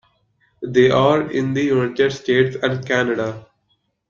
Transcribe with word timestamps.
They 0.63 0.89
are 0.89 1.29
in 1.29 1.53
the 1.53 1.61
United 1.61 2.11
States 2.11 2.57
and 2.63 2.83
Canada. 2.87 3.45